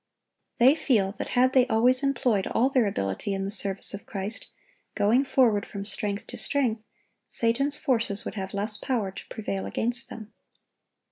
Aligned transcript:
They 0.57 0.73
feel 0.73 1.11
that 1.19 1.27
had 1.37 1.53
they 1.53 1.67
always 1.67 2.01
employed 2.01 2.47
all 2.47 2.69
their 2.69 2.87
ability 2.87 3.35
in 3.35 3.45
the 3.45 3.51
service 3.51 3.93
of 3.93 4.07
Christ, 4.07 4.49
going 4.95 5.23
forward 5.25 5.63
from 5.63 5.85
strength 5.85 6.25
to 6.25 6.37
strength, 6.37 6.83
Satan's 7.29 7.77
forces 7.77 8.25
would 8.25 8.33
have 8.33 8.55
less 8.55 8.77
power 8.77 9.11
to 9.11 9.27
prevail 9.27 9.67
against 9.67 10.09
them. 10.09 10.33